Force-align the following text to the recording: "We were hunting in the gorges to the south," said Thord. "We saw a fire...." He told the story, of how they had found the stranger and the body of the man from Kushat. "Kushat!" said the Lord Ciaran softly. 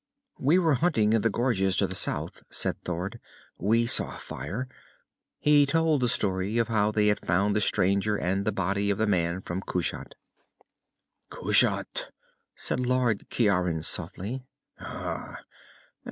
"We 0.39 0.57
were 0.57 0.73
hunting 0.73 1.13
in 1.13 1.21
the 1.21 1.29
gorges 1.29 1.75
to 1.77 1.85
the 1.85 1.93
south," 1.93 2.41
said 2.49 2.83
Thord. 2.83 3.19
"We 3.59 3.85
saw 3.85 4.15
a 4.15 4.17
fire...." 4.17 4.67
He 5.37 5.67
told 5.67 6.01
the 6.01 6.09
story, 6.09 6.57
of 6.57 6.69
how 6.69 6.89
they 6.91 7.05
had 7.05 7.19
found 7.23 7.55
the 7.55 7.61
stranger 7.61 8.15
and 8.15 8.43
the 8.43 8.51
body 8.51 8.89
of 8.89 8.97
the 8.97 9.05
man 9.05 9.41
from 9.41 9.61
Kushat. 9.61 10.15
"Kushat!" 11.29 12.09
said 12.55 12.79
the 12.79 12.89
Lord 12.89 13.29
Ciaran 13.29 13.83
softly. 13.83 14.41